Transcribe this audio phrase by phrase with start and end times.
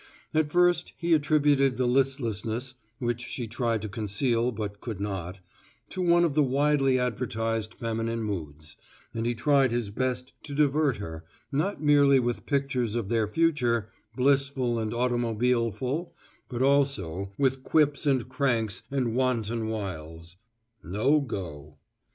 [0.33, 5.41] At first he attributed the listlessness, which she tried to conceal but could not,
[5.89, 8.77] to one of the widely advertised feminine moods,
[9.13, 13.89] and he tried his best to divert her not merely with pictures of their future,
[14.15, 16.09] blissful and automobileful,
[16.49, 20.35] but also with quips and cranks and wanton wiles.
[20.83, 21.77] No go.